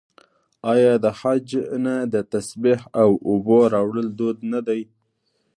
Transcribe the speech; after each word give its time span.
آیا 0.73 0.93
د 1.03 1.05
حج 1.19 1.49
نه 1.85 1.95
د 2.13 2.15
تسبیح 2.31 2.79
او 3.01 3.09
اوبو 3.29 3.57
راوړل 3.73 4.07
دود 4.19 4.37
نه 4.53 4.59
دی؟ 4.67 4.81